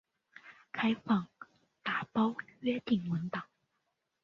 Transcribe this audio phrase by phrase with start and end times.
[0.71, 1.27] 开放
[1.83, 3.43] 打包约定文档。